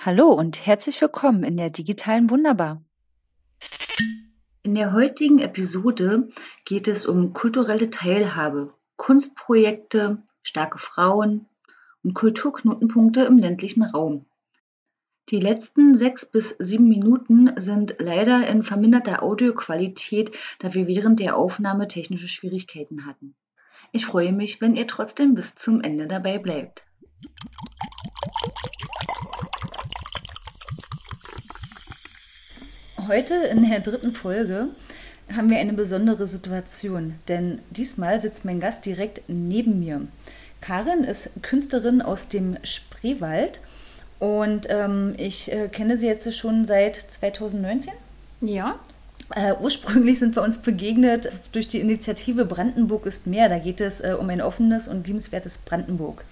[0.00, 2.80] Hallo und herzlich willkommen in der digitalen Wunderbar.
[4.62, 6.28] In der heutigen Episode
[6.64, 11.46] geht es um kulturelle Teilhabe, Kunstprojekte, starke Frauen
[12.04, 14.26] und Kulturknotenpunkte im ländlichen Raum.
[15.30, 20.30] Die letzten sechs bis sieben Minuten sind leider in verminderter Audioqualität,
[20.60, 23.34] da wir während der Aufnahme technische Schwierigkeiten hatten.
[23.90, 26.84] Ich freue mich, wenn ihr trotzdem bis zum Ende dabei bleibt.
[33.08, 34.68] Heute in der dritten Folge
[35.34, 40.02] haben wir eine besondere Situation, denn diesmal sitzt mein Gast direkt neben mir.
[40.60, 43.60] Karin ist Künstlerin aus dem Spreewald
[44.18, 47.94] und ähm, ich äh, kenne sie jetzt schon seit 2019.
[48.42, 48.78] Ja.
[49.34, 53.48] Äh, ursprünglich sind wir uns begegnet durch die Initiative Brandenburg ist mehr.
[53.48, 56.26] Da geht es äh, um ein offenes und liebenswertes Brandenburg.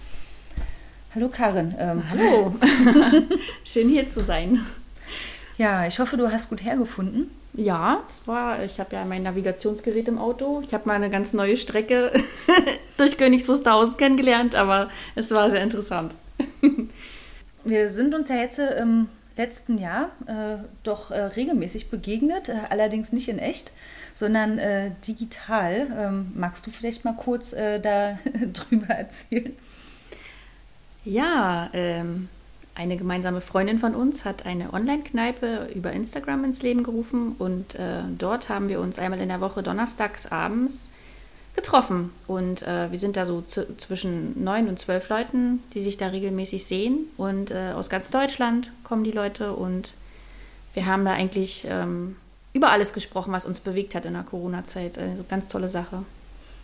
[1.14, 1.74] Hallo Karin.
[1.78, 2.02] Ähm.
[2.10, 2.54] Hallo.
[3.64, 4.60] Schön hier zu sein.
[5.58, 7.30] Ja, ich hoffe, du hast gut hergefunden.
[7.54, 10.62] Ja, es war, ich habe ja mein Navigationsgerät im Auto.
[10.66, 12.12] Ich habe mal eine ganz neue Strecke
[12.98, 16.14] durch Königs Wusterhausen kennengelernt, aber es war sehr interessant.
[17.64, 23.12] Wir sind uns ja jetzt im letzten Jahr äh, doch äh, regelmäßig begegnet, äh, allerdings
[23.12, 23.72] nicht in echt,
[24.14, 25.86] sondern äh, digital.
[25.98, 28.18] Ähm, magst du vielleicht mal kurz äh, da
[28.52, 29.52] drüber erzählen?
[31.04, 32.28] Ja, ähm,
[32.76, 38.02] eine gemeinsame Freundin von uns hat eine Online-Kneipe über Instagram ins Leben gerufen und äh,
[38.18, 40.90] dort haben wir uns einmal in der Woche donnerstags abends
[41.54, 42.10] getroffen.
[42.26, 46.66] Und äh, wir sind da so zwischen neun und zwölf Leuten, die sich da regelmäßig
[46.66, 47.06] sehen.
[47.16, 49.94] Und äh, aus ganz Deutschland kommen die Leute und
[50.74, 52.16] wir haben da eigentlich ähm,
[52.52, 54.98] über alles gesprochen, was uns bewegt hat in der Corona-Zeit.
[54.98, 56.04] Also ganz tolle Sache.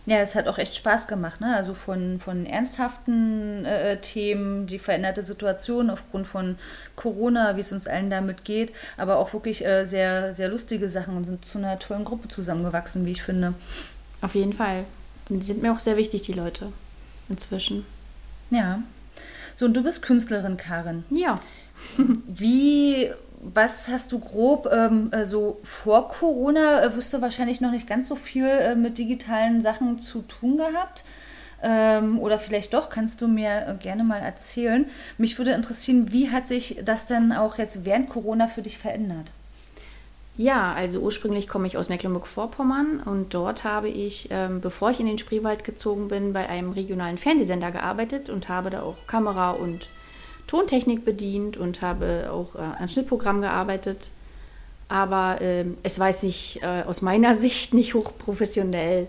[0.05, 1.55] Ja, es hat auch echt Spaß gemacht, ne?
[1.55, 6.57] Also von, von ernsthaften äh, Themen, die veränderte Situation aufgrund von
[6.97, 11.15] Corona, wie es uns allen damit geht, aber auch wirklich äh, sehr, sehr lustige Sachen
[11.15, 13.53] und sind zu einer tollen Gruppe zusammengewachsen, wie ich finde.
[14.21, 14.83] Auf jeden Fall.
[15.29, 16.73] Und die sind mir auch sehr wichtig, die Leute.
[17.29, 17.85] Inzwischen.
[18.49, 18.79] Ja.
[19.55, 21.05] So, und du bist Künstlerin, Karin.
[21.09, 21.39] Ja.
[22.27, 23.09] Wie
[23.43, 27.87] was hast du grob ähm, äh, so vor Corona, äh, wirst du wahrscheinlich noch nicht
[27.87, 31.03] ganz so viel äh, mit digitalen Sachen zu tun gehabt?
[31.61, 34.85] Ähm, oder vielleicht doch, kannst du mir äh, gerne mal erzählen.
[35.17, 39.31] Mich würde interessieren, wie hat sich das denn auch jetzt während Corona für dich verändert?
[40.35, 45.05] Ja, also ursprünglich komme ich aus Mecklenburg-Vorpommern und dort habe ich, ähm, bevor ich in
[45.05, 49.89] den Spreewald gezogen bin, bei einem regionalen Fernsehsender gearbeitet und habe da auch Kamera und
[50.53, 54.11] Tontechnik bedient und habe auch äh, an Schnittprogramm gearbeitet.
[54.87, 59.07] Aber äh, es war nicht äh, aus meiner Sicht nicht hochprofessionell.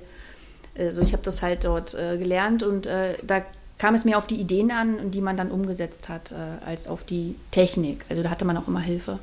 [0.75, 3.43] Also ich habe das halt dort äh, gelernt und äh, da
[3.77, 7.05] kam es mehr auf die Ideen an, die man dann umgesetzt hat, äh, als auf
[7.05, 8.07] die Technik.
[8.09, 9.19] Also da hatte man auch immer Hilfe.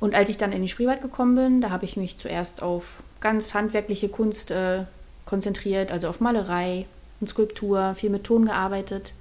[0.00, 3.04] Und als ich dann in den Spreewald gekommen bin, da habe ich mich zuerst auf
[3.20, 4.52] ganz handwerkliche Kunst
[5.24, 6.84] konzentriert, also auf Malerei
[7.20, 9.14] und Skulptur, viel mit Ton gearbeitet.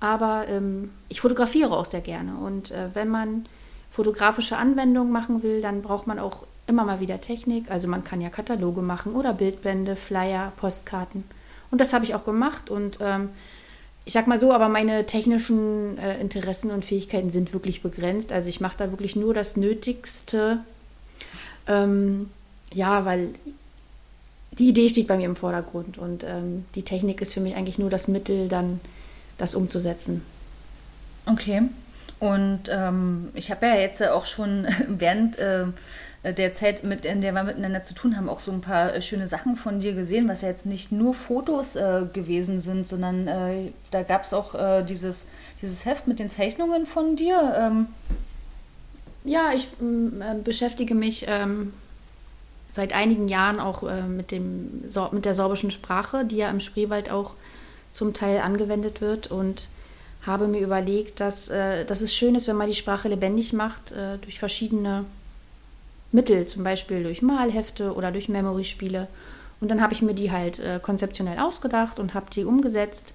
[0.00, 2.36] Aber ähm, ich fotografiere auch sehr gerne.
[2.36, 3.46] Und äh, wenn man
[3.90, 7.70] fotografische Anwendungen machen will, dann braucht man auch immer mal wieder Technik.
[7.70, 11.24] Also man kann ja Kataloge machen oder Bildbände, Flyer, Postkarten.
[11.70, 12.70] Und das habe ich auch gemacht.
[12.70, 13.30] Und ähm,
[14.04, 18.32] ich sag mal so, aber meine technischen äh, Interessen und Fähigkeiten sind wirklich begrenzt.
[18.32, 20.58] Also ich mache da wirklich nur das Nötigste.
[21.66, 22.30] Ähm,
[22.72, 23.30] ja, weil
[24.52, 27.78] die Idee steht bei mir im Vordergrund und ähm, die Technik ist für mich eigentlich
[27.78, 28.80] nur das Mittel, dann
[29.38, 30.22] das umzusetzen.
[31.26, 31.62] Okay.
[32.20, 35.66] Und ähm, ich habe ja jetzt auch schon während äh,
[36.32, 39.02] der Zeit, mit, in der wir miteinander zu tun haben, auch so ein paar äh,
[39.02, 43.28] schöne Sachen von dir gesehen, was ja jetzt nicht nur Fotos äh, gewesen sind, sondern
[43.28, 45.26] äh, da gab es auch äh, dieses,
[45.60, 47.54] dieses Heft mit den Zeichnungen von dir.
[47.58, 47.86] Ähm.
[49.24, 51.74] Ja, ich äh, beschäftige mich ähm,
[52.72, 57.34] seit einigen Jahren auch mit, dem, mit der sorbischen Sprache, die ja im Spreewald auch
[57.94, 59.68] zum Teil angewendet wird und
[60.26, 63.92] habe mir überlegt, dass, äh, dass es schön ist, wenn man die Sprache lebendig macht
[63.92, 65.06] äh, durch verschiedene
[66.12, 69.08] Mittel, zum Beispiel durch Malhefte oder durch Memory-Spiele.
[69.60, 73.12] Und dann habe ich mir die halt äh, konzeptionell ausgedacht und habe die umgesetzt.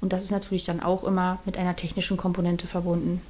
[0.00, 3.20] Und das ist natürlich dann auch immer mit einer technischen Komponente verbunden.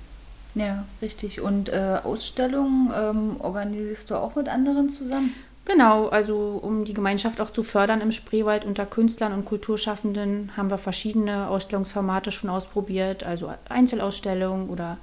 [0.55, 1.41] Ja, richtig.
[1.41, 5.35] Und äh, Ausstellungen ähm, organisierst du auch mit anderen zusammen?
[5.65, 10.71] Genau, also um die Gemeinschaft auch zu fördern im Spreewald unter Künstlern und Kulturschaffenden haben
[10.71, 14.99] wir verschiedene Ausstellungsformate schon ausprobiert, also Einzelausstellungen oder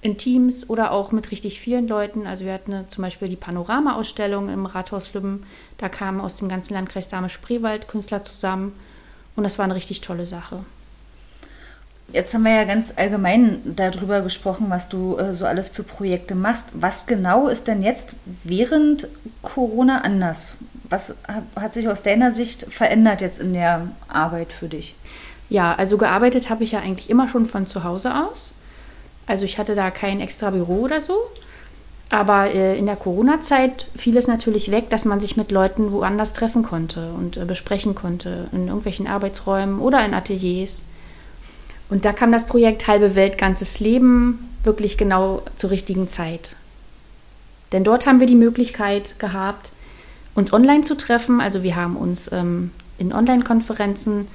[0.00, 2.26] in Teams oder auch mit richtig vielen Leuten.
[2.26, 5.44] Also wir hatten zum Beispiel die Panorama-Ausstellung im Rathaus Lübben.
[5.76, 8.72] Da kamen aus dem ganzen Landkreis Dame Spreewald Künstler zusammen
[9.36, 10.64] und das war eine richtig tolle Sache.
[12.10, 16.34] Jetzt haben wir ja ganz allgemein darüber gesprochen, was du äh, so alles für Projekte
[16.34, 16.68] machst.
[16.72, 19.08] Was genau ist denn jetzt während
[19.42, 20.54] Corona anders?
[20.88, 21.16] Was
[21.54, 24.94] hat sich aus deiner Sicht verändert jetzt in der Arbeit für dich?
[25.50, 28.52] Ja, also gearbeitet habe ich ja eigentlich immer schon von zu Hause aus.
[29.26, 31.14] Also ich hatte da kein extra Büro oder so.
[32.10, 36.32] Aber äh, in der Corona-Zeit fiel es natürlich weg, dass man sich mit Leuten woanders
[36.32, 40.82] treffen konnte und äh, besprechen konnte, in irgendwelchen Arbeitsräumen oder in Ateliers.
[41.90, 46.56] Und da kam das Projekt Halbe Welt, ganzes Leben wirklich genau zur richtigen Zeit.
[47.72, 49.72] Denn dort haben wir die Möglichkeit gehabt,
[50.34, 51.40] uns online zu treffen.
[51.40, 54.28] Also wir haben uns ähm, in Online-Konferenzen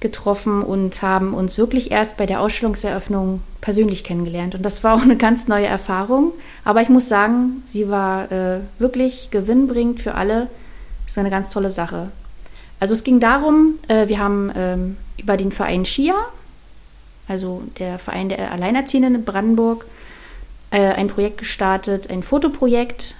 [0.00, 4.54] getroffen und haben uns wirklich erst bei der Ausstellungseröffnung persönlich kennengelernt.
[4.54, 6.32] Und das war auch eine ganz neue Erfahrung.
[6.64, 10.48] Aber ich muss sagen, sie war äh, wirklich gewinnbringend für alle.
[11.06, 12.10] Das war eine ganz tolle Sache.
[12.78, 16.14] Also es ging darum, äh, wir haben ähm, über den Verein Schia,
[17.30, 19.86] also der Verein der Alleinerziehenden in Brandenburg,
[20.70, 23.14] äh, ein Projekt gestartet, ein Fotoprojekt.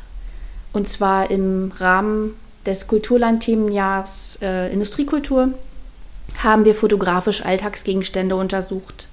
[0.72, 2.34] Und zwar im Rahmen
[2.66, 5.54] des Kulturlandthemenjahrs äh, Industriekultur
[6.38, 9.08] haben wir fotografisch Alltagsgegenstände untersucht.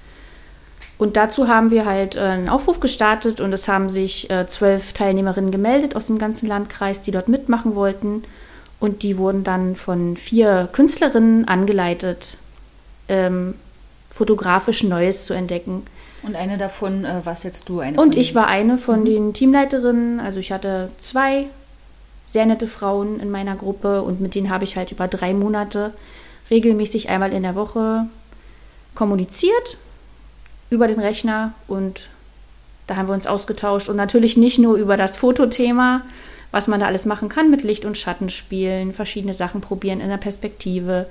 [0.98, 4.94] Und dazu haben wir halt äh, einen Aufruf gestartet und es haben sich äh, zwölf
[4.94, 8.24] Teilnehmerinnen gemeldet aus dem ganzen Landkreis, die dort mitmachen wollten.
[8.80, 12.38] Und die wurden dann von vier Künstlerinnen angeleitet,
[13.08, 13.56] ähm,
[14.18, 15.84] fotografisch Neues zu entdecken.
[16.24, 18.02] Und eine davon äh, warst jetzt du eine.
[18.02, 19.06] Und ich war eine von mhm.
[19.06, 20.20] den Teamleiterinnen.
[20.20, 21.46] Also ich hatte zwei
[22.26, 25.94] sehr nette Frauen in meiner Gruppe und mit denen habe ich halt über drei Monate
[26.50, 28.08] regelmäßig einmal in der Woche
[28.96, 29.78] kommuniziert
[30.70, 32.10] über den Rechner und
[32.88, 36.02] da haben wir uns ausgetauscht und natürlich nicht nur über das Fotothema,
[36.52, 40.10] was man da alles machen kann mit Licht und Schatten spielen, verschiedene Sachen probieren in
[40.10, 41.08] der Perspektive,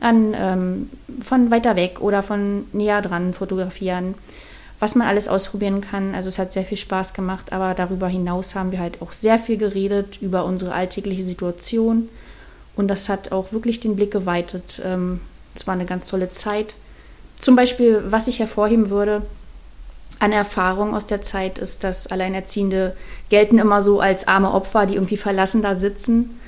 [0.00, 0.90] an, ähm,
[1.22, 4.14] von weiter weg oder von näher dran fotografieren,
[4.78, 6.14] was man alles ausprobieren kann.
[6.14, 9.38] Also es hat sehr viel Spaß gemacht, aber darüber hinaus haben wir halt auch sehr
[9.38, 12.08] viel geredet über unsere alltägliche Situation
[12.76, 14.80] und das hat auch wirklich den Blick geweitet.
[14.84, 15.20] Ähm,
[15.54, 16.76] es war eine ganz tolle Zeit.
[17.38, 19.22] Zum Beispiel, was ich hervorheben würde,
[20.18, 22.94] an Erfahrung aus der Zeit ist, dass Alleinerziehende
[23.30, 26.39] gelten immer so als arme Opfer, die irgendwie verlassen da sitzen.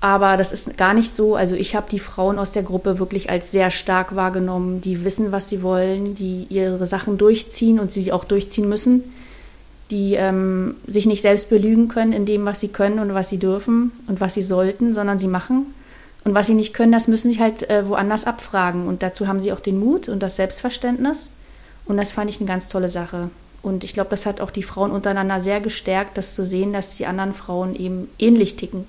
[0.00, 1.36] Aber das ist gar nicht so.
[1.36, 5.32] Also ich habe die Frauen aus der Gruppe wirklich als sehr stark wahrgenommen, die wissen,
[5.32, 9.04] was sie wollen, die ihre Sachen durchziehen und sie auch durchziehen müssen
[9.90, 13.38] die ähm, sich nicht selbst belügen können in dem, was sie können und was sie
[13.38, 15.74] dürfen und was sie sollten, sondern sie machen.
[16.24, 18.88] Und was sie nicht können, das müssen sie halt äh, woanders abfragen.
[18.88, 21.30] Und dazu haben sie auch den Mut und das Selbstverständnis.
[21.84, 23.30] Und das fand ich eine ganz tolle Sache.
[23.62, 26.96] Und ich glaube, das hat auch die Frauen untereinander sehr gestärkt, das zu sehen, dass
[26.96, 28.86] die anderen Frauen eben ähnlich ticken.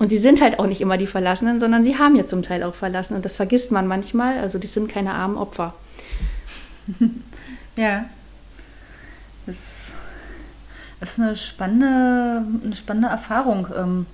[0.00, 2.62] Und sie sind halt auch nicht immer die Verlassenen, sondern sie haben ja zum Teil
[2.62, 3.14] auch verlassen.
[3.14, 4.38] Und das vergisst man manchmal.
[4.38, 5.74] Also die sind keine armen Opfer.
[7.76, 8.06] ja.
[9.44, 9.92] Das
[11.02, 14.06] ist eine spannende, eine spannende Erfahrung, ähm,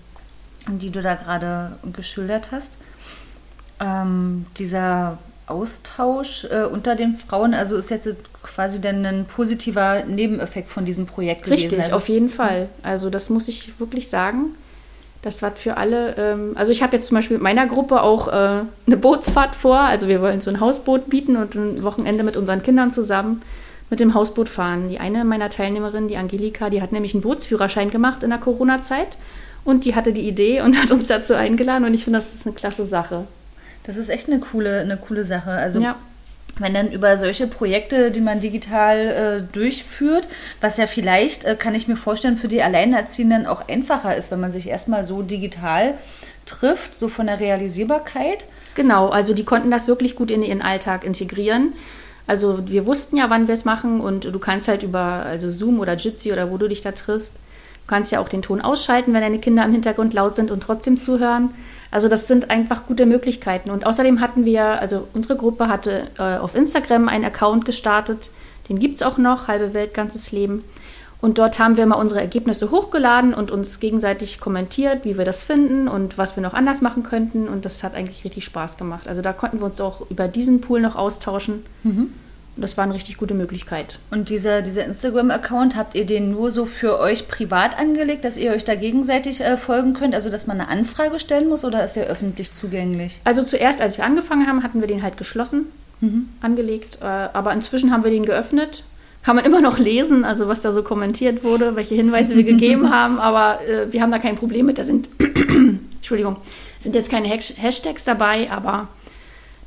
[0.67, 2.79] die du da gerade geschildert hast.
[3.79, 8.09] Ähm, dieser Austausch äh, unter den Frauen, also ist jetzt
[8.43, 11.75] quasi dann ein positiver Nebeneffekt von diesem Projekt Richtig, gewesen.
[11.77, 12.69] Richtig, also auf jeden Fall.
[12.83, 14.57] Also das muss ich wirklich sagen.
[15.27, 18.29] Das war für alle, ähm, also ich habe jetzt zum Beispiel mit meiner Gruppe auch
[18.29, 18.31] äh,
[18.87, 19.81] eine Bootsfahrt vor.
[19.81, 23.43] Also wir wollen so ein Hausboot bieten und ein Wochenende mit unseren Kindern zusammen
[23.91, 24.89] mit dem Hausboot fahren.
[24.89, 29.17] Die eine meiner Teilnehmerinnen, die Angelika, die hat nämlich einen Bootsführerschein gemacht in der Corona-Zeit
[29.65, 32.47] und die hatte die Idee und hat uns dazu eingeladen und ich finde, das ist
[32.47, 33.25] eine klasse Sache.
[33.83, 35.51] Das ist echt eine coole, eine coole Sache.
[35.51, 35.97] Also ja.
[36.59, 40.27] Wenn dann über solche Projekte, die man digital äh, durchführt,
[40.61, 44.41] was ja vielleicht, äh, kann ich mir vorstellen, für die Alleinerziehenden auch einfacher ist, wenn
[44.41, 45.95] man sich erstmal so digital
[46.47, 48.47] trifft, so von der Realisierbarkeit.
[48.75, 51.75] Genau, also die konnten das wirklich gut in ihren Alltag integrieren.
[52.27, 55.79] Also wir wussten ja, wann wir es machen und du kannst halt über also Zoom
[55.79, 59.13] oder Jitsi oder wo du dich da triffst, du kannst ja auch den Ton ausschalten,
[59.13, 61.51] wenn deine Kinder im Hintergrund laut sind und trotzdem zuhören.
[61.97, 63.71] Also das sind einfach gute Möglichkeiten.
[63.71, 68.31] Und außerdem hatten wir, also unsere Gruppe hatte äh, auf Instagram einen Account gestartet,
[68.69, 70.63] den gibt es auch noch, halbe Welt, ganzes Leben.
[71.23, 75.43] Und dort haben wir mal unsere Ergebnisse hochgeladen und uns gegenseitig kommentiert, wie wir das
[75.43, 77.49] finden und was wir noch anders machen könnten.
[77.49, 79.09] Und das hat eigentlich richtig Spaß gemacht.
[79.09, 81.65] Also da konnten wir uns auch über diesen Pool noch austauschen.
[81.83, 82.13] Mhm.
[82.57, 83.99] Und das war eine richtig gute Möglichkeit.
[84.11, 88.53] Und dieser, dieser Instagram-Account, habt ihr den nur so für euch privat angelegt, dass ihr
[88.53, 90.15] euch da gegenseitig äh, folgen könnt?
[90.15, 93.21] Also, dass man eine Anfrage stellen muss oder ist er öffentlich zugänglich?
[93.25, 95.67] Also, zuerst, als wir angefangen haben, hatten wir den halt geschlossen
[96.01, 96.31] mhm.
[96.41, 96.99] angelegt.
[97.03, 98.85] Äh, aber inzwischen haben wir den geöffnet
[99.27, 102.91] kann man immer noch lesen, also was da so kommentiert wurde, welche Hinweise wir gegeben
[102.95, 104.79] haben, aber äh, wir haben da kein Problem mit.
[104.79, 105.09] Da sind,
[105.97, 106.37] Entschuldigung,
[106.79, 108.87] sind jetzt keine Hashtags dabei, aber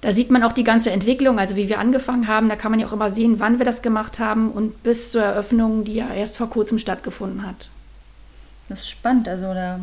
[0.01, 2.47] Da sieht man auch die ganze Entwicklung, also wie wir angefangen haben.
[2.47, 5.23] Da kann man ja auch immer sehen, wann wir das gemacht haben und bis zur
[5.23, 7.69] Eröffnung, die ja erst vor kurzem stattgefunden hat.
[8.69, 9.27] Das ist spannend.
[9.27, 9.81] Also da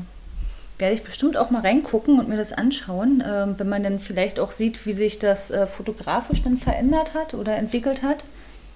[0.78, 4.38] werde ich bestimmt auch mal reingucken und mir das anschauen, äh, wenn man dann vielleicht
[4.38, 8.24] auch sieht, wie sich das äh, fotografisch dann verändert hat oder entwickelt hat.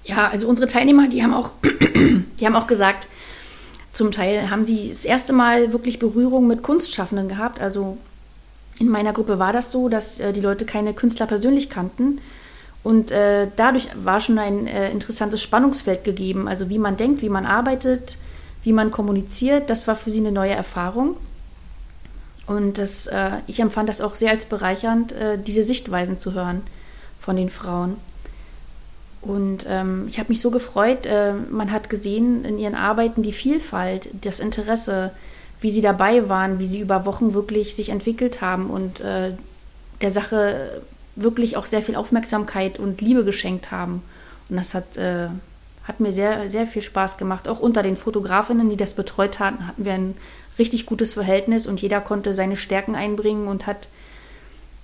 [0.05, 1.53] Ja, also unsere Teilnehmer, die haben auch,
[2.41, 3.07] die haben auch gesagt,
[3.93, 7.61] zum Teil haben sie das erste Mal wirklich Berührung mit Kunstschaffenden gehabt.
[7.61, 7.99] Also
[8.81, 12.21] in meiner Gruppe war das so, dass äh, die Leute keine Künstler persönlich kannten.
[12.83, 16.49] Und äh, dadurch war schon ein äh, interessantes Spannungsfeld gegeben.
[16.49, 18.17] Also wie man denkt, wie man arbeitet,
[18.65, 21.17] wie man kommuniziert, das war für sie eine neue Erfahrung.
[22.47, 26.63] Und das, äh, ich empfand das auch sehr als bereichernd, äh, diese Sichtweisen zu hören
[27.21, 27.97] von den Frauen.
[29.21, 33.35] Und ähm, ich habe mich so gefreut, äh, man hat gesehen in ihren Arbeiten die
[33.35, 35.13] Vielfalt, das Interesse,
[35.61, 39.33] wie sie dabei waren, wie sie über Wochen wirklich sich entwickelt haben und äh,
[40.01, 40.83] der Sache
[41.17, 44.03] wirklich auch sehr viel Aufmerksamkeit und Liebe geschenkt haben.
[44.49, 45.29] Und das hat, äh,
[45.85, 47.47] hat mir sehr, sehr viel Spaß gemacht.
[47.47, 50.15] Auch unter den Fotografinnen, die das betreut hatten, hatten wir ein
[50.59, 53.89] richtig gutes Verhältnis und jeder konnte seine Stärken einbringen und hat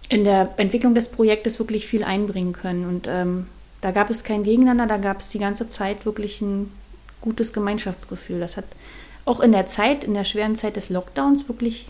[0.08, 2.86] in der Entwicklung des Projektes wirklich viel einbringen können.
[2.86, 3.46] Und ähm,
[3.80, 6.70] da gab es kein Gegeneinander, da gab es die ganze Zeit wirklich ein
[7.20, 8.40] gutes Gemeinschaftsgefühl.
[8.40, 8.66] Das hat
[9.26, 11.88] auch in der Zeit, in der schweren Zeit des Lockdowns wirklich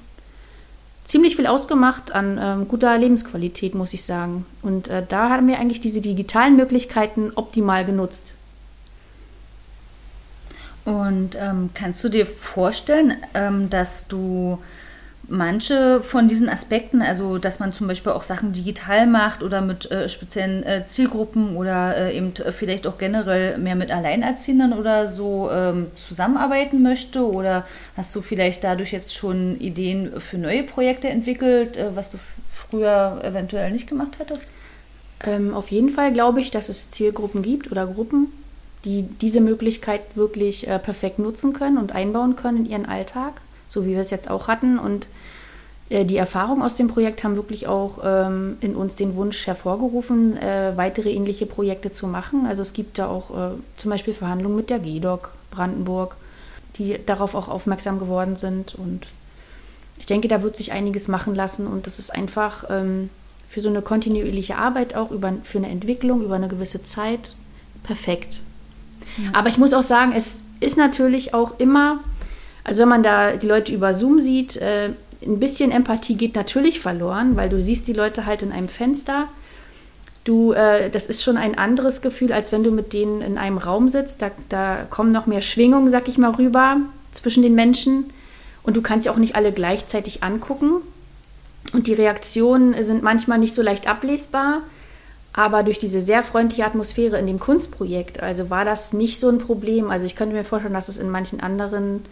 [1.04, 4.44] ziemlich viel ausgemacht an ähm, guter Lebensqualität, muss ich sagen.
[4.62, 8.34] Und äh, da haben wir eigentlich diese digitalen Möglichkeiten optimal genutzt.
[10.84, 14.58] Und ähm, kannst du dir vorstellen, ähm, dass du
[15.28, 19.90] manche von diesen Aspekten, also dass man zum Beispiel auch Sachen digital macht oder mit
[19.90, 25.50] äh, speziellen äh, Zielgruppen oder äh, eben vielleicht auch generell mehr mit Alleinerziehenden oder so
[25.50, 27.26] ähm, zusammenarbeiten möchte?
[27.26, 27.66] Oder
[27.97, 33.21] hast du vielleicht dadurch jetzt schon Ideen für neue Projekte entwickelt, äh, was du früher
[33.23, 34.52] eventuell nicht gemacht hättest?
[35.25, 38.28] Ähm, auf jeden Fall glaube ich, dass es Zielgruppen gibt oder Gruppen,
[38.85, 43.85] die diese Möglichkeit wirklich äh, perfekt nutzen können und einbauen können in ihren Alltag, so
[43.85, 44.78] wie wir es jetzt auch hatten.
[44.78, 45.09] Und
[45.90, 50.72] die Erfahrungen aus dem Projekt haben wirklich auch ähm, in uns den Wunsch hervorgerufen, äh,
[50.76, 52.44] weitere ähnliche Projekte zu machen.
[52.46, 56.16] Also es gibt da auch äh, zum Beispiel Verhandlungen mit der GEDOC Brandenburg,
[56.76, 58.74] die darauf auch aufmerksam geworden sind.
[58.74, 59.06] Und
[59.98, 63.08] ich denke, da wird sich einiges machen lassen und das ist einfach ähm,
[63.48, 67.36] für so eine kontinuierliche Arbeit auch über, für eine Entwicklung über eine gewisse Zeit
[67.84, 68.40] perfekt.
[69.32, 72.00] Aber ich muss auch sagen, es ist natürlich auch immer,
[72.64, 74.90] also wenn man da die Leute über Zoom sieht, äh,
[75.23, 79.28] ein bisschen Empathie geht natürlich verloren, weil du siehst die Leute halt in einem Fenster.
[80.25, 83.58] Du, äh, das ist schon ein anderes Gefühl, als wenn du mit denen in einem
[83.58, 84.23] Raum sitzt.
[84.23, 86.78] Da, da kommen noch mehr Schwingungen, sag ich mal, rüber
[87.12, 88.11] zwischen den Menschen.
[88.62, 90.82] Und du kannst sie auch nicht alle gleichzeitig angucken.
[91.73, 94.62] Und die Reaktionen sind manchmal nicht so leicht ablesbar.
[95.32, 99.38] Aber durch diese sehr freundliche Atmosphäre in dem Kunstprojekt, also war das nicht so ein
[99.38, 99.90] Problem.
[99.90, 102.02] Also ich könnte mir vorstellen, dass es in manchen anderen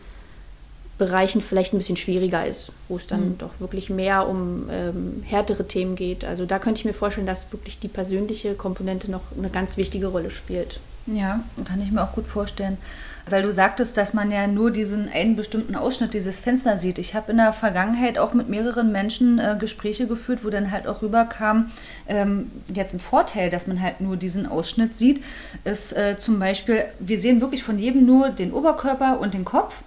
[0.97, 3.39] Bereichen vielleicht ein bisschen schwieriger ist, wo es dann mhm.
[3.39, 6.25] doch wirklich mehr um ähm, härtere Themen geht.
[6.25, 10.07] Also da könnte ich mir vorstellen, dass wirklich die persönliche Komponente noch eine ganz wichtige
[10.07, 10.79] Rolle spielt.
[11.07, 12.79] Ja, kann ich mir auch gut vorstellen.
[13.27, 16.99] Weil du sagtest, dass man ja nur diesen einen bestimmten Ausschnitt dieses Fenster sieht.
[16.99, 20.87] Ich habe in der Vergangenheit auch mit mehreren Menschen äh, Gespräche geführt, wo dann halt
[20.87, 21.71] auch rüberkam,
[22.07, 25.23] ähm, jetzt ein Vorteil, dass man halt nur diesen Ausschnitt sieht,
[25.65, 29.83] ist äh, zum Beispiel, wir sehen wirklich von jedem nur den Oberkörper und den Kopf.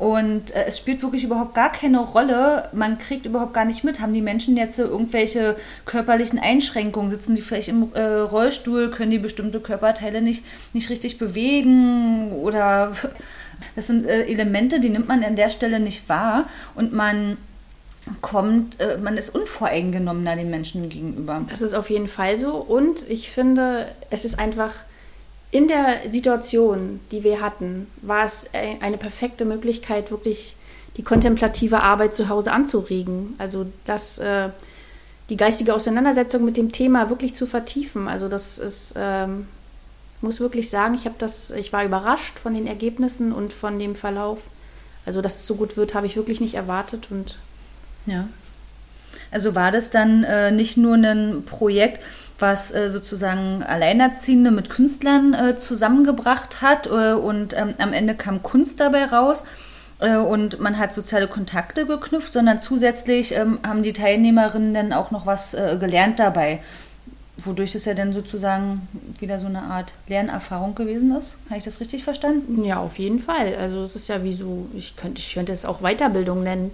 [0.00, 2.70] Und äh, es spielt wirklich überhaupt gar keine Rolle.
[2.72, 4.00] Man kriegt überhaupt gar nicht mit.
[4.00, 7.10] Haben die Menschen jetzt irgendwelche körperlichen Einschränkungen?
[7.10, 8.90] Sitzen die vielleicht im äh, Rollstuhl?
[8.90, 10.42] Können die bestimmte Körperteile nicht,
[10.72, 12.32] nicht richtig bewegen?
[12.32, 12.92] Oder
[13.76, 16.46] das sind äh, Elemente, die nimmt man an der Stelle nicht wahr.
[16.74, 17.36] Und man
[18.22, 21.44] kommt, äh, man ist unvoreingenommener den Menschen gegenüber.
[21.50, 22.54] Das ist auf jeden Fall so.
[22.54, 24.72] Und ich finde, es ist einfach
[25.50, 30.54] in der Situation, die wir hatten, war es eine perfekte Möglichkeit, wirklich
[30.96, 33.34] die kontemplative Arbeit zu Hause anzuregen.
[33.38, 34.50] Also das, äh,
[35.28, 38.08] die geistige Auseinandersetzung mit dem Thema wirklich zu vertiefen.
[38.08, 39.46] Also das ist, ähm,
[40.20, 43.94] muss wirklich sagen, ich habe das, ich war überrascht von den Ergebnissen und von dem
[43.94, 44.40] Verlauf.
[45.06, 47.38] Also dass es so gut wird, habe ich wirklich nicht erwartet und
[48.06, 48.28] ja.
[49.30, 52.00] Also war das dann äh, nicht nur ein Projekt,
[52.40, 58.42] was äh, sozusagen Alleinerziehende mit Künstlern äh, zusammengebracht hat äh, und ähm, am Ende kam
[58.42, 59.44] Kunst dabei raus
[60.00, 65.10] äh, und man hat soziale Kontakte geknüpft, sondern zusätzlich ähm, haben die Teilnehmerinnen dann auch
[65.10, 66.60] noch was äh, gelernt dabei,
[67.36, 71.38] wodurch es ja dann sozusagen wieder so eine Art Lernerfahrung gewesen ist.
[71.48, 72.64] Habe ich das richtig verstanden?
[72.64, 73.54] Ja, auf jeden Fall.
[73.56, 76.70] Also es ist ja wie so, ich könnte, ich könnte es auch Weiterbildung nennen.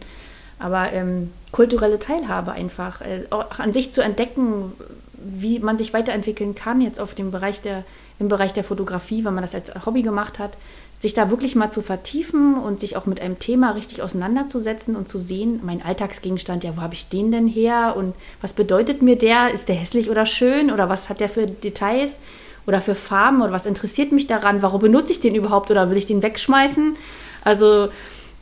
[0.58, 4.72] Aber ähm, kulturelle Teilhabe einfach, äh, auch an sich zu entdecken,
[5.18, 7.84] wie man sich weiterentwickeln kann, jetzt auf dem Bereich der,
[8.18, 10.56] im Bereich der Fotografie, wenn man das als Hobby gemacht hat,
[10.98, 15.08] sich da wirklich mal zu vertiefen und sich auch mit einem Thema richtig auseinanderzusetzen und
[15.08, 19.16] zu sehen, mein Alltagsgegenstand, ja, wo habe ich den denn her und was bedeutet mir
[19.16, 19.52] der?
[19.52, 22.18] Ist der hässlich oder schön oder was hat der für Details
[22.66, 24.62] oder für Farben oder was interessiert mich daran?
[24.62, 26.96] Warum benutze ich den überhaupt oder will ich den wegschmeißen?
[27.44, 27.88] Also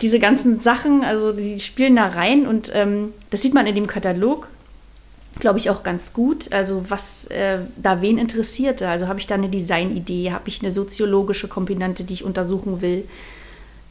[0.01, 3.87] diese ganzen Sachen, also die spielen da rein und ähm, das sieht man in dem
[3.87, 4.49] Katalog
[5.41, 6.53] glaube ich, auch ganz gut.
[6.53, 8.83] Also was äh, da wen interessiert.
[8.83, 13.05] Also habe ich da eine Designidee, habe ich eine soziologische Komponente, die ich untersuchen will.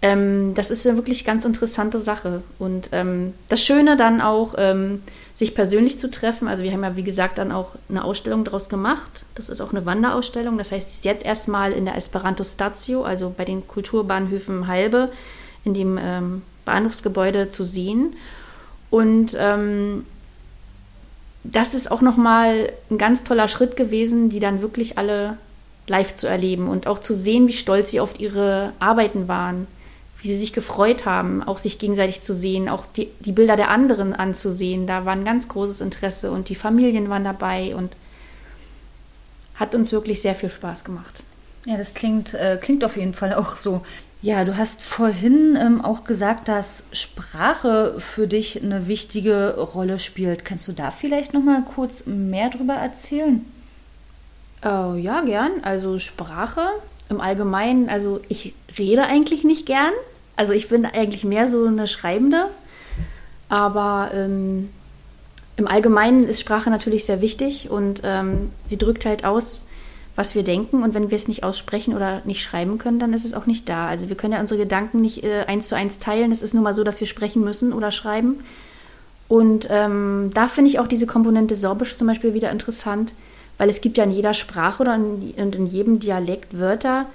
[0.01, 2.43] Ähm, das ist eine wirklich ganz interessante Sache.
[2.59, 5.01] Und ähm, das Schöne dann auch, ähm,
[5.33, 6.47] sich persönlich zu treffen.
[6.47, 9.23] Also wir haben ja, wie gesagt, dann auch eine Ausstellung daraus gemacht.
[9.35, 10.57] Das ist auch eine Wanderausstellung.
[10.57, 15.09] Das heißt, die ist jetzt erstmal in der Esperanto Statio, also bei den Kulturbahnhöfen Halbe,
[15.63, 18.13] in dem ähm, Bahnhofsgebäude zu sehen.
[18.89, 20.05] Und ähm,
[21.43, 25.37] das ist auch nochmal ein ganz toller Schritt gewesen, die dann wirklich alle
[25.87, 29.67] live zu erleben und auch zu sehen, wie stolz sie auf ihre Arbeiten waren,
[30.21, 33.69] wie sie sich gefreut haben, auch sich gegenseitig zu sehen, auch die, die Bilder der
[33.69, 34.87] anderen anzusehen.
[34.87, 37.93] Da war ein ganz großes Interesse und die Familien waren dabei und
[39.55, 41.23] hat uns wirklich sehr viel Spaß gemacht.
[41.65, 43.83] Ja, das klingt, äh, klingt auf jeden Fall auch so.
[44.23, 50.45] Ja, du hast vorhin ähm, auch gesagt, dass Sprache für dich eine wichtige Rolle spielt.
[50.45, 53.45] Kannst du da vielleicht noch mal kurz mehr drüber erzählen?
[54.63, 55.51] Oh, ja, gern.
[55.63, 56.61] Also Sprache
[57.09, 59.91] im Allgemeinen, also ich rede eigentlich nicht gern.
[60.37, 62.45] Also ich bin eigentlich mehr so eine Schreibende.
[63.49, 64.69] Aber ähm,
[65.57, 69.65] im Allgemeinen ist Sprache natürlich sehr wichtig und ähm, sie drückt halt aus,
[70.15, 73.25] was wir denken und wenn wir es nicht aussprechen oder nicht schreiben können, dann ist
[73.25, 73.87] es auch nicht da.
[73.87, 76.31] Also wir können ja unsere Gedanken nicht äh, eins zu eins teilen.
[76.31, 78.43] Es ist nur mal so, dass wir sprechen müssen oder schreiben.
[79.27, 83.13] Und ähm, da finde ich auch diese Komponente Sorbisch zum Beispiel wieder interessant,
[83.57, 87.07] weil es gibt ja in jeder Sprache oder in, in jedem Dialekt Wörter,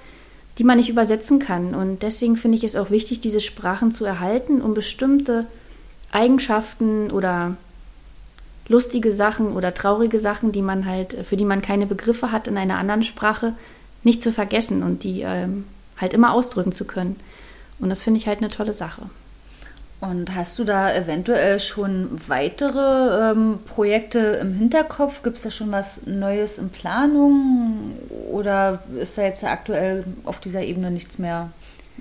[0.57, 1.73] die man nicht übersetzen kann.
[1.73, 5.45] Und deswegen finde ich es auch wichtig, diese Sprachen zu erhalten, um bestimmte
[6.11, 7.55] Eigenschaften oder
[8.69, 12.57] lustige Sachen oder traurige Sachen, die man halt, für die man keine Begriffe hat in
[12.57, 13.53] einer anderen Sprache,
[14.03, 15.65] nicht zu vergessen und die ähm,
[15.97, 17.19] halt immer ausdrücken zu können.
[17.79, 19.03] Und das finde ich halt eine tolle Sache.
[20.01, 25.23] Und hast du da eventuell schon weitere ähm, Projekte im Hinterkopf?
[25.23, 27.97] Gibt es da schon was Neues in Planung?
[28.31, 31.49] Oder ist da jetzt aktuell auf dieser Ebene nichts mehr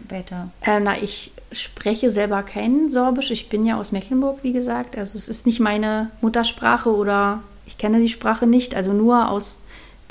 [0.08, 0.48] weiter?
[0.64, 3.30] Äh, na, ich spreche selber kein Sorbisch.
[3.30, 4.96] Ich bin ja aus Mecklenburg, wie gesagt.
[4.96, 8.74] Also es ist nicht meine Muttersprache oder ich kenne die Sprache nicht.
[8.74, 9.60] Also nur aus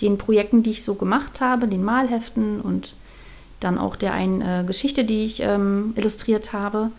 [0.02, 2.96] den Projekten, die ich so gemacht habe, den Malheften und
[3.60, 6.92] dann auch der einen äh, Geschichte, die ich ähm, illustriert habe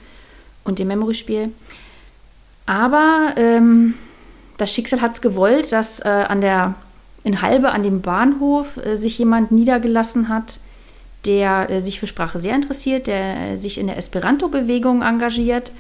[0.65, 1.53] und dem Memory-Spiel.
[2.67, 3.95] Aber ähm,
[4.57, 6.75] das Schicksal hat es gewollt, dass äh, an der
[7.25, 10.59] in Halbe an dem Bahnhof äh, sich jemand niedergelassen hat,
[11.25, 15.73] der äh, sich für Sprache sehr interessiert, der äh, sich in der Esperanto-Bewegung engagiert.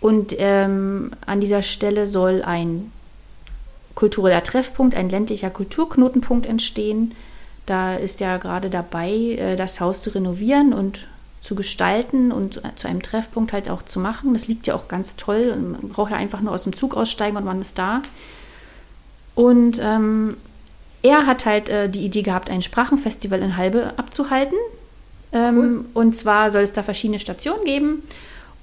[0.00, 2.92] Und ähm, an dieser Stelle soll ein
[3.94, 7.14] kultureller Treffpunkt, ein ländlicher Kulturknotenpunkt entstehen.
[7.66, 11.06] Da ist er gerade dabei, äh, das Haus zu renovieren und
[11.40, 14.32] zu gestalten und zu einem Treffpunkt halt auch zu machen.
[14.34, 15.56] Das liegt ja auch ganz toll.
[15.56, 18.02] Man braucht ja einfach nur aus dem Zug aussteigen und man ist da.
[19.34, 20.36] Und ähm,
[21.02, 24.58] er hat halt äh, die Idee gehabt, ein Sprachenfestival in Halbe abzuhalten.
[25.32, 25.84] Ähm, cool.
[25.94, 28.02] Und zwar soll es da verschiedene Stationen geben.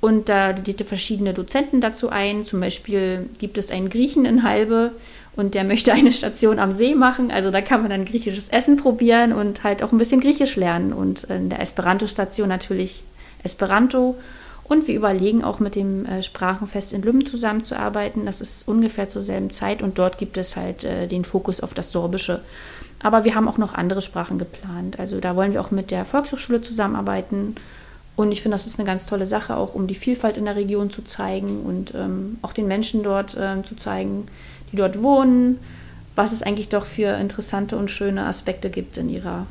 [0.01, 2.45] Und da lädt verschiedene Dozenten dazu ein.
[2.45, 4.91] Zum Beispiel gibt es einen Griechen in Halbe
[5.35, 7.31] und der möchte eine Station am See machen.
[7.31, 10.93] Also da kann man dann griechisches Essen probieren und halt auch ein bisschen Griechisch lernen.
[10.93, 13.03] Und in der Esperanto-Station natürlich
[13.43, 14.15] Esperanto.
[14.67, 18.25] Und wir überlegen auch mit dem äh, Sprachenfest in Lümmen zusammenzuarbeiten.
[18.25, 21.75] Das ist ungefähr zur selben Zeit und dort gibt es halt äh, den Fokus auf
[21.75, 22.41] das Sorbische.
[22.99, 24.99] Aber wir haben auch noch andere Sprachen geplant.
[24.99, 27.55] Also da wollen wir auch mit der Volkshochschule zusammenarbeiten.
[28.15, 30.55] Und ich finde, das ist eine ganz tolle Sache, auch um die Vielfalt in der
[30.55, 34.25] Region zu zeigen und ähm, auch den Menschen dort äh, zu zeigen,
[34.71, 35.59] die dort wohnen,
[36.15, 39.45] was es eigentlich doch für interessante und schöne Aspekte gibt in ihrer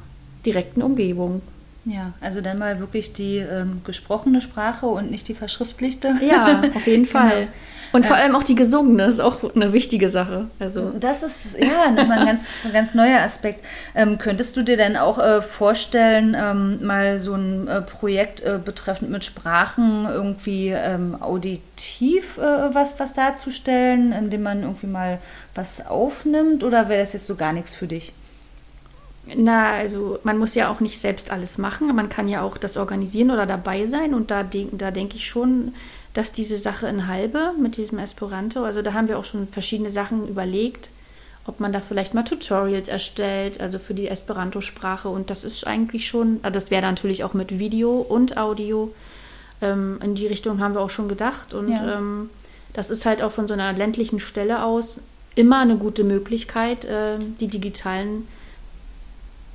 [0.44, 1.42] direkten Umgebung.
[1.84, 6.14] Ja, also dann mal wirklich die ähm, gesprochene Sprache und nicht die verschriftlichte.
[6.26, 7.40] Ja, auf jeden Fall.
[7.40, 7.52] Genau.
[7.94, 10.46] Und vor allem auch die gesungene ist auch eine wichtige Sache.
[10.58, 13.64] Also das ist ja nochmal ein ganz, ganz neuer Aspekt.
[13.94, 18.58] Ähm, könntest du dir denn auch äh, vorstellen, ähm, mal so ein äh, Projekt äh,
[18.62, 25.20] betreffend mit Sprachen irgendwie ähm, auditiv äh, was, was darzustellen, indem man irgendwie mal
[25.54, 26.64] was aufnimmt?
[26.64, 28.12] Oder wäre das jetzt so gar nichts für dich?
[29.36, 31.94] Na, also man muss ja auch nicht selbst alles machen.
[31.94, 34.14] Man kann ja auch das organisieren oder dabei sein.
[34.14, 35.74] Und da, da denke ich schon,
[36.12, 39.90] dass diese Sache in Halbe mit diesem Esperanto, also da haben wir auch schon verschiedene
[39.90, 40.90] Sachen überlegt,
[41.46, 45.08] ob man da vielleicht mal Tutorials erstellt, also für die Esperanto-Sprache.
[45.08, 48.94] Und das ist eigentlich schon, ah, das wäre natürlich auch mit Video und Audio.
[49.60, 51.52] Ähm, in die Richtung haben wir auch schon gedacht.
[51.52, 51.96] Und ja.
[51.96, 52.30] ähm,
[52.72, 55.00] das ist halt auch von so einer ländlichen Stelle aus
[55.34, 58.26] immer eine gute Möglichkeit, äh, die digitalen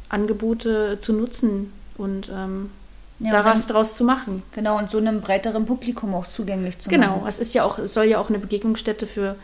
[0.10, 2.72] Angebote zu nutzen und ähm,
[3.20, 4.44] ja, da was draus zu machen.
[4.54, 7.16] Genau, und so einem breiteren Publikum auch zugänglich zu genau, machen.
[7.20, 9.36] Genau, es ist ja auch, es soll ja auch eine Begegnungsstätte für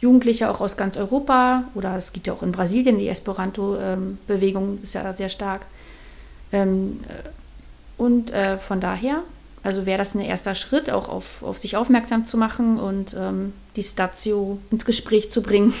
[0.00, 4.94] Jugendliche auch aus ganz Europa oder es gibt ja auch in Brasilien die Esperanto-Bewegung ist
[4.94, 5.62] ja sehr stark.
[6.50, 7.28] Ähm, äh,
[8.02, 9.22] und äh, von daher,
[9.62, 13.52] also wäre das ein erster Schritt, auch auf, auf sich aufmerksam zu machen und ähm,
[13.76, 15.72] die Statio ins Gespräch zu bringen.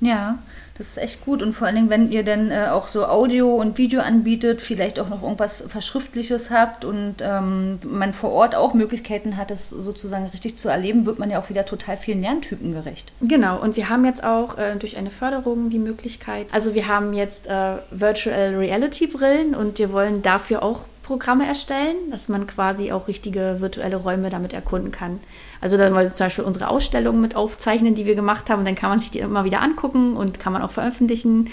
[0.00, 0.38] Ja,
[0.80, 1.42] das ist echt gut.
[1.42, 4.98] Und vor allen Dingen, wenn ihr dann äh, auch so Audio und Video anbietet, vielleicht
[4.98, 10.26] auch noch irgendwas Verschriftliches habt und ähm, man vor Ort auch Möglichkeiten hat, es sozusagen
[10.28, 13.12] richtig zu erleben, wird man ja auch wieder total vielen Lerntypen gerecht.
[13.20, 13.60] Genau.
[13.60, 17.46] Und wir haben jetzt auch äh, durch eine Förderung die Möglichkeit, also wir haben jetzt
[17.46, 23.08] äh, Virtual Reality Brillen und wir wollen dafür auch Programme erstellen, dass man quasi auch
[23.08, 25.18] richtige virtuelle Räume damit erkunden kann.
[25.60, 28.60] Also dann wollen wir zum Beispiel unsere Ausstellungen mit aufzeichnen, die wir gemacht haben.
[28.60, 31.50] Und dann kann man sich die immer wieder angucken und kann man auch veröffentlichen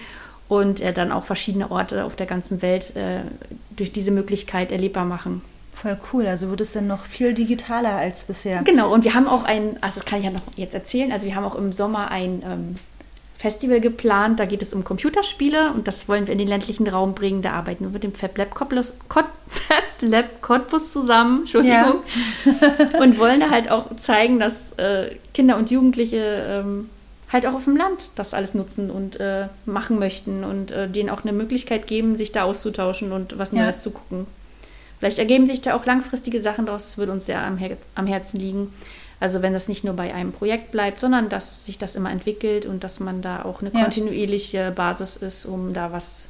[0.47, 3.21] und äh, dann auch verschiedene Orte auf der ganzen Welt äh,
[3.71, 5.41] durch diese Möglichkeit erlebbar machen.
[5.73, 6.27] Voll cool.
[6.27, 8.61] Also wird es dann noch viel digitaler als bisher.
[8.61, 8.93] Genau.
[8.93, 11.11] Und wir haben auch ein, also das kann ich ja noch jetzt erzählen.
[11.11, 12.75] Also wir haben auch im Sommer ein ähm,
[13.37, 14.39] Festival geplant.
[14.39, 17.41] Da geht es um Computerspiele und das wollen wir in den ländlichen Raum bringen.
[17.41, 22.01] Da arbeiten wir mit dem Fab Lab Cottbus, Fab Lab Cottbus zusammen, Entschuldigung,
[22.45, 22.99] ja.
[22.99, 26.17] und wollen da halt auch zeigen, dass äh, Kinder und Jugendliche
[26.49, 26.89] ähm,
[27.31, 31.09] halt auch auf dem Land das alles nutzen und äh, machen möchten und äh, denen
[31.09, 33.81] auch eine Möglichkeit geben, sich da auszutauschen und was Neues ja.
[33.81, 34.27] zu gucken.
[34.99, 36.83] Vielleicht ergeben sich da auch langfristige Sachen daraus.
[36.83, 38.73] Das würde uns sehr am, Her am Herzen liegen.
[39.19, 42.65] Also wenn das nicht nur bei einem Projekt bleibt, sondern dass sich das immer entwickelt
[42.65, 43.81] und dass man da auch eine ja.
[43.81, 46.27] kontinuierliche Basis ist, um da was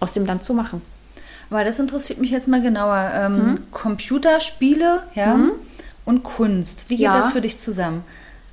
[0.00, 0.80] aus dem Land zu machen.
[1.50, 3.10] Weil das interessiert mich jetzt mal genauer.
[3.14, 3.70] Ähm, mhm.
[3.70, 5.52] Computerspiele, ja, mhm.
[6.04, 6.88] und Kunst.
[6.88, 7.12] Wie geht ja.
[7.12, 8.02] das für dich zusammen?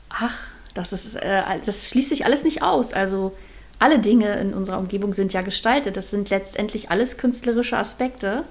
[0.10, 0.38] Ach,
[0.74, 2.94] das ist, äh, das schließt sich alles nicht aus.
[2.94, 3.36] Also
[3.80, 5.98] alle Dinge in unserer Umgebung sind ja gestaltet.
[5.98, 8.44] Das sind letztendlich alles künstlerische Aspekte.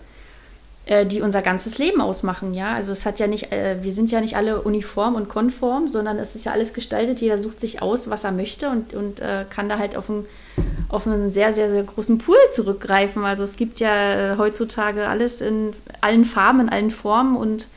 [0.85, 2.75] Äh, die unser ganzes Leben ausmachen, ja.
[2.75, 6.18] Also es hat ja nicht, äh, wir sind ja nicht alle uniform und konform, sondern
[6.18, 9.45] es ist ja alles gestaltet, jeder sucht sich aus, was er möchte und, und äh,
[9.49, 10.27] kann da halt auf einen,
[10.88, 13.25] auf einen sehr, sehr, sehr großen Pool zurückgreifen.
[13.25, 17.68] Also es gibt ja heutzutage alles in allen Farben, in allen Formen und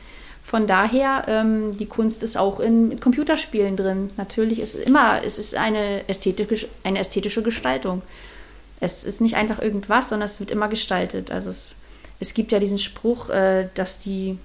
[0.42, 4.10] von daher, ähm, die Kunst ist auch in Computerspielen drin.
[4.16, 8.02] Natürlich ist immer, es ist eine ästhetische, eine ästhetische Gestaltung.
[8.80, 11.30] Es ist nicht einfach irgendwas, sondern es wird immer gestaltet.
[11.30, 11.76] Also es
[12.20, 14.38] es gibt ja diesen Spruch, äh, dass die,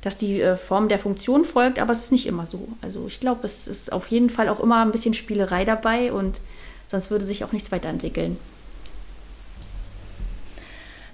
[0.00, 2.68] dass die äh, Form der Funktion folgt, aber es ist nicht immer so.
[2.80, 6.40] Also ich glaube, es ist auf jeden Fall auch immer ein bisschen Spielerei dabei und
[6.86, 8.36] sonst würde sich auch nichts weiterentwickeln.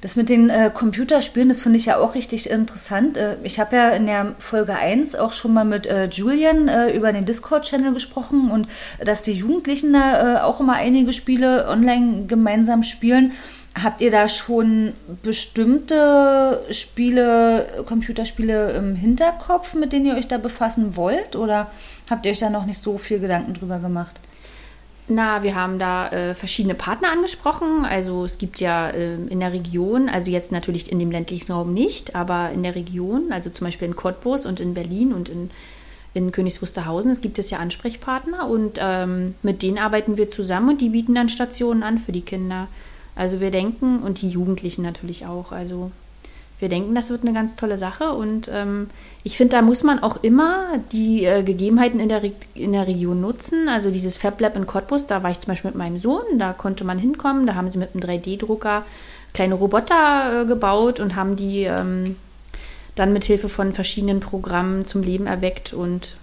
[0.01, 3.17] Das mit den äh, Computerspielen, das finde ich ja auch richtig interessant.
[3.17, 6.97] Äh, ich habe ja in der Folge 1 auch schon mal mit äh, Julian äh,
[6.97, 8.69] über den Discord-Channel gesprochen und
[9.05, 13.33] dass die Jugendlichen da äh, auch immer einige Spiele online gemeinsam spielen.
[13.83, 20.97] Habt ihr da schon bestimmte Spiele, Computerspiele im Hinterkopf, mit denen ihr euch da befassen
[20.97, 21.37] wollt?
[21.37, 21.71] Oder
[22.09, 24.19] habt ihr euch da noch nicht so viel Gedanken drüber gemacht?
[25.11, 27.85] Na, wir haben da äh, verschiedene Partner angesprochen.
[27.85, 31.73] Also es gibt ja äh, in der Region, also jetzt natürlich in dem ländlichen Raum
[31.73, 35.51] nicht, aber in der Region, also zum Beispiel in Cottbus und in Berlin und in,
[36.13, 40.71] in Königs Wusterhausen, es gibt es ja Ansprechpartner und ähm, mit denen arbeiten wir zusammen
[40.71, 42.69] und die bieten dann Stationen an für die Kinder.
[43.19, 45.91] Also wir denken, und die Jugendlichen natürlich auch, also
[46.61, 48.91] wir denken, das wird eine ganz tolle Sache und ähm,
[49.25, 52.23] ich finde, da muss man auch immer die äh, Gegebenheiten in der,
[52.55, 53.69] in der Region nutzen.
[53.69, 56.53] Also dieses Fab Lab in Cottbus, da war ich zum Beispiel mit meinem Sohn, da
[56.53, 58.85] konnte man hinkommen, da haben sie mit einem 3D-Drucker
[59.35, 62.15] kleine Roboter äh, gebaut und haben die ähm,
[62.95, 66.17] dann mit Hilfe von verschiedenen Programmen zum Leben erweckt und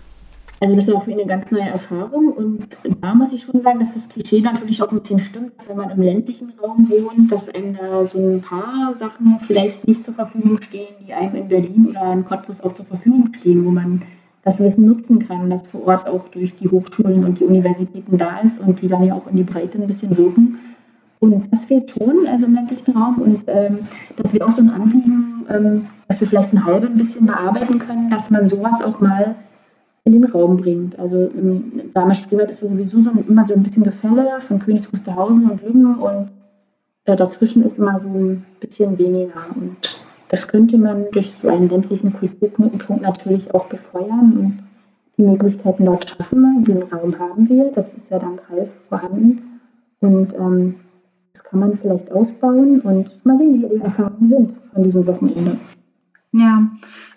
[0.59, 2.67] also das war für ihn eine ganz neue Erfahrung und
[3.01, 5.77] da muss ich schon sagen, dass das Klischee natürlich auch ein bisschen stimmt, dass wenn
[5.77, 10.13] man im ländlichen Raum wohnt, dass einem da so ein paar Sachen vielleicht nicht zur
[10.13, 14.01] Verfügung stehen, die einem in Berlin oder in Cottbus auch zur Verfügung stehen, wo man
[14.45, 18.39] das Wissen nutzen kann, das vor Ort auch durch die Hochschulen und die Universitäten da
[18.39, 20.59] ist und die dann ja auch in die Breite ein bisschen wirken.
[21.19, 23.17] Und das fehlt schon, also im ländlichen Raum.
[23.19, 23.79] Und ähm,
[24.15, 28.11] das wäre auch so ein Anliegen, ähm, dass wir vielleicht ein halbes bisschen bearbeiten können,
[28.11, 29.35] dass man sowas auch mal
[30.05, 30.97] in den Raum bringt.
[30.97, 35.49] Also im Dahmer-Spreewald ist ja sowieso so immer so ein bisschen Gefälle von Königs Wusterhausen
[35.49, 36.29] und Lübben und
[37.05, 39.45] äh, dazwischen ist immer so ein bisschen weniger.
[39.55, 39.75] Und
[40.29, 44.37] das könnte man durch so einen ländlichen Kulturknotenpunkt natürlich auch befeuern.
[44.37, 44.65] Und
[45.17, 46.63] die Möglichkeiten dort schaffen.
[46.63, 49.59] Den Raum haben wir, das ist ja dank Ralf vorhanden.
[50.01, 50.75] Und ähm,
[51.33, 55.57] das kann man vielleicht ausbauen und mal sehen, wie die Erfahrungen sind von diesem Wochenende.
[56.37, 56.67] Ja,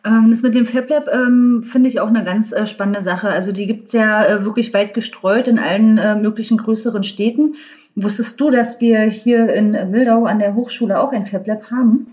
[0.04, 3.28] ähm, das mit dem FabLab ähm, finde ich auch eine ganz äh, spannende Sache.
[3.28, 7.56] Also die gibt es ja äh, wirklich weit gestreut in allen äh, möglichen größeren Städten.
[7.96, 12.06] Wusstest du, dass wir hier in Wildau an der Hochschule auch ein FabLab haben?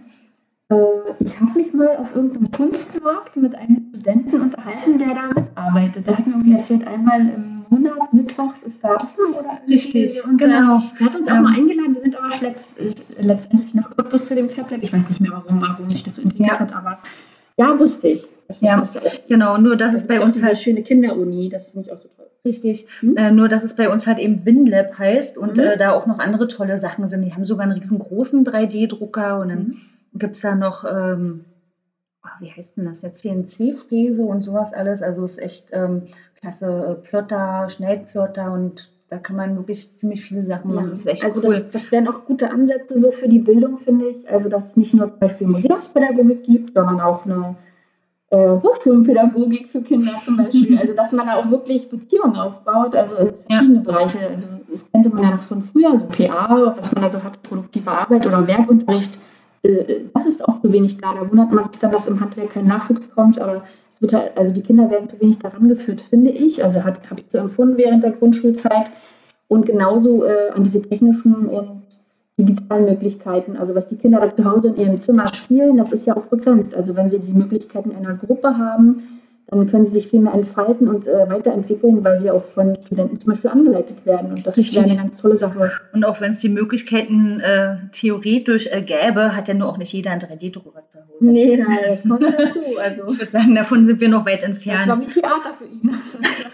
[0.70, 0.76] Äh,
[1.20, 6.08] ich habe mich mal auf irgendeinem Kunstmarkt mit einem Studenten unterhalten, der da mitarbeitet.
[6.08, 10.38] Der hat mir irgendwie erzählt, einmal im Monat, mittwochs ist da offen oder Richtig, und
[10.38, 10.82] genau.
[11.00, 11.96] Der hat uns auch ähm, mal eingeladen.
[11.96, 12.30] Wir sind aber
[13.20, 14.80] letztendlich nach Cottbus zu dem Fairplay.
[14.82, 16.60] Ich weiß nicht mehr, warum, warum sich das so entwickelt ja.
[16.60, 16.98] hat, aber
[17.58, 18.26] ja, wusste ich.
[18.48, 19.58] Das ja, ist, genau.
[19.58, 21.50] Nur, dass es bei uns halt schöne Kinderuni.
[21.50, 22.28] Das finde ich auch so toll.
[22.44, 22.88] Richtig.
[23.00, 23.18] Hm?
[23.18, 25.64] Äh, nur, dass es bei uns halt eben WinLab heißt und mhm.
[25.64, 27.24] äh, da auch noch andere tolle Sachen sind.
[27.24, 29.78] Die haben sogar einen riesengroßen 3D-Drucker und dann mhm
[30.16, 31.46] gibt es da noch, ähm,
[32.40, 35.02] wie heißt denn das jetzt, CNC-Fräse und sowas alles.
[35.02, 36.04] Also ist echt ähm,
[36.40, 40.90] klasse Plotter, Schnellplotter und da kann man wirklich ziemlich viele Sachen machen.
[40.90, 41.62] Das ist echt also cool.
[41.72, 44.30] Das, das wären auch gute Ansätze so für die Bildung, finde ich.
[44.30, 47.56] Also dass es nicht nur zum Beispiel Museumspädagogik gibt, sondern auch eine
[48.32, 50.78] äh, Hochschulpädagogik für Kinder zum Beispiel.
[50.80, 53.82] Also dass man da auch wirklich Beziehungen aufbaut, also verschiedene ja.
[53.82, 54.20] Bereiche.
[54.28, 57.42] Also das kennt man ja noch von früher, so PA, was man da so hat,
[57.44, 59.20] produktive Arbeit oder Werkunterricht
[60.14, 61.14] das ist auch zu wenig da.
[61.14, 64.38] Da wundert man sich dann, dass im Handwerk kein Nachwuchs kommt, aber es wird halt,
[64.38, 66.64] also die Kinder werden zu wenig daran geführt, finde ich.
[66.64, 68.88] Also habe ich so empfunden während der Grundschulzeit.
[69.48, 71.84] Und genauso äh, an diese technischen und
[72.38, 73.56] digitalen Möglichkeiten.
[73.56, 76.26] Also was die Kinder da zu Hause in ihrem Zimmer spielen, das ist ja auch
[76.26, 76.74] begrenzt.
[76.74, 79.15] Also wenn sie die Möglichkeiten einer Gruppe haben,
[79.48, 83.20] dann können sie sich viel mehr entfalten und äh, weiterentwickeln, weil sie auch von Studenten
[83.20, 84.32] zum Beispiel angeleitet werden.
[84.32, 84.78] Und das Richtig.
[84.78, 85.72] ist eine ganz tolle Sache.
[85.94, 89.94] Und auch wenn es die Möglichkeiten äh, theoretisch äh, gäbe, hat ja nur auch nicht
[89.94, 91.32] jeder einen 3D-Drucker zu Hause.
[91.32, 92.60] Nee, das kommt dazu.
[92.80, 94.90] Also, ich würde sagen, davon sind wir noch weit entfernt.
[94.90, 95.96] Das war wie Theater für ihn.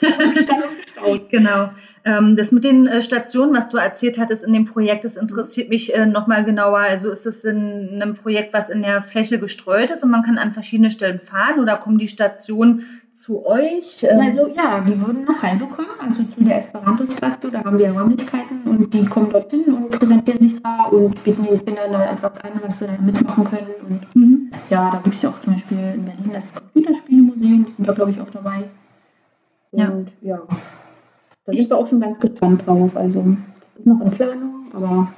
[1.30, 1.70] genau.
[2.04, 5.70] Ähm, das mit den äh, Stationen, was du erzählt hattest in dem Projekt, das interessiert
[5.70, 6.80] mich äh, nochmal genauer.
[6.80, 10.40] Also ist es in einem Projekt, was in der Fläche gestreut ist und man kann
[10.40, 14.04] an verschiedene Stellen fahren oder kommen die Stationen zu euch?
[14.10, 18.64] Ähm also ja, die wurden noch reinbekommen, also zu der Esperanto-Statue, da haben wir Räumlichkeiten
[18.66, 22.54] und die kommen dorthin und präsentieren sich da und bieten den Kindern da etwas an,
[22.64, 23.76] was sie da mitmachen können.
[23.88, 24.52] Und mhm.
[24.72, 27.94] ja, da gibt es ja auch zum Beispiel in Berlin das Computerspielemuseum, die sind da
[27.94, 28.64] glaube ich auch dabei.
[29.72, 30.42] Und ja, ja
[31.46, 32.96] da sind wir auch schon ganz gespannt drauf.
[32.96, 35.12] Also das ist noch in Planung, aber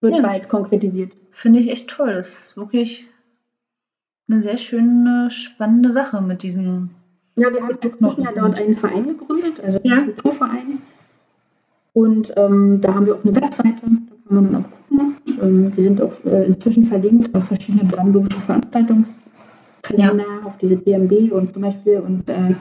[0.00, 1.16] wird ja, bald konkretisiert.
[1.30, 2.14] Finde ich echt toll.
[2.14, 3.06] Das ist wirklich
[4.28, 6.90] eine sehr schöne, spannende Sache mit diesen.
[7.36, 9.96] Ja, wir haben inzwischen ja dort einen Verein gegründet, also ja.
[9.96, 10.78] einen Kulturverein.
[11.92, 15.16] Und ähm, da haben wir auch eine Webseite, da kann man dann auch gucken.
[15.42, 20.46] Ähm, wir sind auch äh, inzwischen verlinkt auf verschiedene brandenburgische Veranstaltungskalender, ja.
[20.46, 22.54] auf diese DMB und zum Beispiel und äh,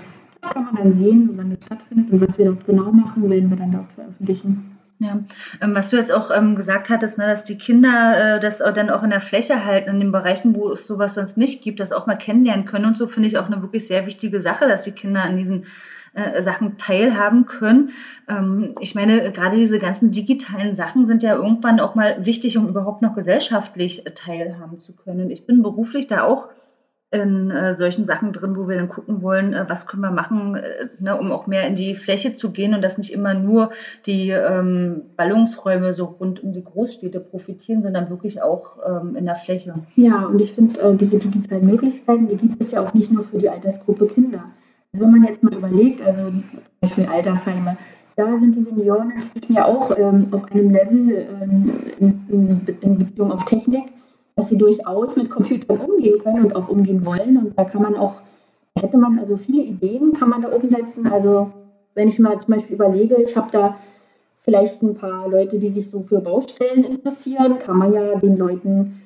[0.51, 3.57] kann man dann sehen, wann das stattfindet und was wir dort genau machen, werden wir
[3.57, 4.77] dann dort veröffentlichen.
[4.99, 5.19] Ja,
[5.61, 8.89] ähm, was du jetzt auch ähm, gesagt hattest, ne, dass die Kinder äh, das dann
[8.89, 11.91] auch in der Fläche halten, in den Bereichen, wo es sowas sonst nicht gibt, das
[11.91, 14.83] auch mal kennenlernen können und so, finde ich auch eine wirklich sehr wichtige Sache, dass
[14.83, 15.65] die Kinder an diesen
[16.13, 17.89] äh, Sachen teilhaben können.
[18.29, 22.67] Ähm, ich meine, gerade diese ganzen digitalen Sachen sind ja irgendwann auch mal wichtig, um
[22.67, 25.25] überhaupt noch gesellschaftlich teilhaben zu können.
[25.25, 26.49] Und ich bin beruflich da auch
[27.13, 30.55] in äh, solchen Sachen drin, wo wir dann gucken wollen, äh, was können wir machen,
[30.55, 33.71] äh, ne, um auch mehr in die Fläche zu gehen und dass nicht immer nur
[34.05, 39.35] die ähm, Ballungsräume so rund um die Großstädte profitieren, sondern wirklich auch ähm, in der
[39.35, 39.75] Fläche.
[39.95, 43.23] Ja, und ich finde, äh, diese digitalen Möglichkeiten, die gibt es ja auch nicht nur
[43.25, 44.43] für die Altersgruppe Kinder.
[44.91, 46.43] Also wenn man jetzt mal überlegt, also zum
[46.81, 47.77] Beispiel Altersheime,
[48.15, 53.31] da sind die Senioren inzwischen ja auch ähm, auf einem Level ähm, in, in, Beziehung
[53.31, 53.85] auf Technik,
[54.35, 57.37] dass sie durchaus mit Computern umgehen können und auch umgehen wollen.
[57.37, 58.15] Und da kann man auch,
[58.75, 61.07] da hätte man also viele Ideen, kann man da umsetzen.
[61.07, 61.51] Also
[61.93, 63.77] wenn ich mal zum Beispiel überlege, ich habe da
[64.43, 69.01] vielleicht ein paar Leute, die sich so für Baustellen interessieren, kann man ja den Leuten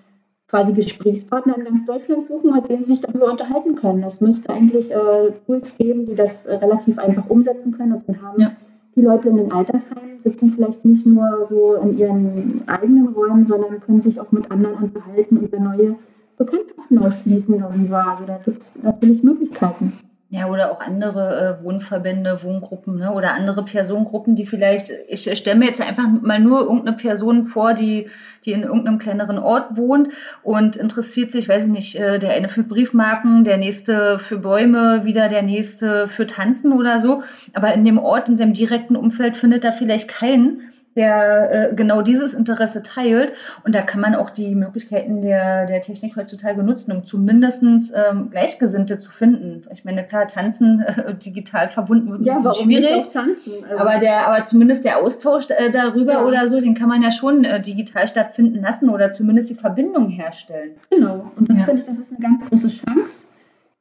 [0.48, 4.04] quasi Gesprächspartner in ganz Deutschland suchen, mit denen sie sich darüber unterhalten können.
[4.04, 8.22] Es müsste eigentlich äh, Tools geben, die das äh, relativ einfach umsetzen können und dann
[8.22, 8.52] haben ja
[8.96, 13.80] die Leute in den Altersheimen sitzen vielleicht nicht nur so in ihren eigenen Räumen, sondern
[13.80, 15.96] können sich auch mit anderen unterhalten und neue
[16.38, 18.06] Bekanntschaften ausschließen darüber.
[18.08, 19.94] Also da gibt es natürlich Möglichkeiten.
[20.30, 23.14] Ja, oder auch andere äh, Wohnverbände, Wohngruppen ne?
[23.14, 27.74] oder andere Personengruppen, die vielleicht, ich stelle mir jetzt einfach mal nur irgendeine Person vor,
[27.74, 28.10] die,
[28.44, 30.10] die in irgendeinem kleineren Ort wohnt
[30.44, 35.06] und interessiert sich, weiß ich nicht, äh, der eine für Briefmarken, der nächste für Bäume,
[35.06, 37.24] wieder der nächste für Tanzen oder so.
[37.54, 40.60] Aber in dem Ort, in seinem direkten Umfeld findet er vielleicht keinen,
[40.98, 43.32] der äh, genau dieses Interesse teilt.
[43.64, 48.30] Und da kann man auch die Möglichkeiten der, der Technik heutzutage nutzen, um zumindest ähm,
[48.30, 49.64] Gleichgesinnte zu finden.
[49.72, 52.96] Ich meine, klar, tanzen äh, digital verbunden wird ja, warum schwierig.
[52.96, 53.54] Nicht auch tanzen?
[53.70, 56.26] Also aber, der, aber zumindest der Austausch äh, darüber ja.
[56.26, 60.10] oder so, den kann man ja schon äh, digital stattfinden lassen oder zumindest die Verbindung
[60.10, 60.72] herstellen.
[60.90, 61.32] Genau.
[61.38, 61.64] Und das ja.
[61.64, 63.28] finde ich, das ist eine ganz große Chance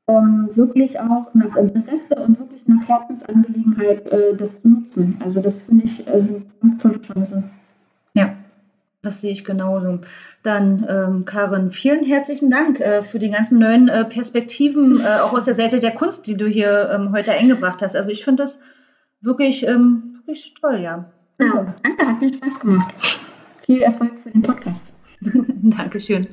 [0.09, 5.17] ähm, wirklich auch nach Interesse und wirklich nach Herzensangelegenheit äh, das zu nutzen.
[5.21, 7.45] Also das finde ich also eine ganz tolle Chance.
[8.15, 8.35] Ja,
[9.03, 10.01] das sehe ich genauso.
[10.43, 15.33] Dann, ähm, Karin, vielen herzlichen Dank äh, für die ganzen neuen äh, Perspektiven, äh, auch
[15.33, 17.97] aus der Seite der Kunst, die du hier ähm, heute eingebracht hast.
[17.97, 18.61] Also ich finde das
[19.21, 21.11] wirklich, ähm, wirklich toll, ja.
[21.39, 22.95] Ja, danke, hat mir Spaß gemacht.
[23.65, 24.93] Viel Erfolg für den Podcast.
[25.21, 26.29] Dankeschön.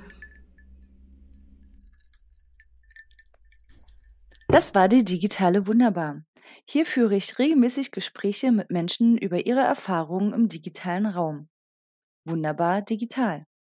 [4.54, 6.22] Das war die digitale Wunderbar.
[6.70, 11.50] Hier führe ich regelmäßig Gespräche mit Menschen über ihre Erfahrungen im digitalen Raum.
[12.24, 13.48] Wunderbar digital.